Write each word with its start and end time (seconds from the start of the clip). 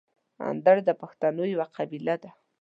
اندړ 0.49 0.77
د 0.87 0.89
پښتنو 1.01 1.43
یوه 1.53 1.67
قبیله 1.77 2.15
ده. 2.21 2.29